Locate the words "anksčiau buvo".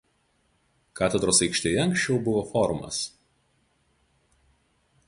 1.83-2.43